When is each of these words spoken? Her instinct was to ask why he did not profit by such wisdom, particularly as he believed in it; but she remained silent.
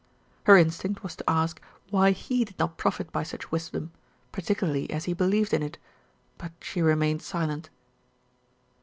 Her 0.45 0.57
instinct 0.57 1.03
was 1.03 1.15
to 1.17 1.29
ask 1.29 1.61
why 1.91 2.09
he 2.09 2.43
did 2.43 2.57
not 2.57 2.75
profit 2.75 3.11
by 3.11 3.21
such 3.21 3.51
wisdom, 3.51 3.91
particularly 4.31 4.89
as 4.89 5.05
he 5.05 5.13
believed 5.13 5.53
in 5.53 5.61
it; 5.61 5.77
but 6.39 6.53
she 6.59 6.81
remained 6.81 7.21
silent. 7.21 7.69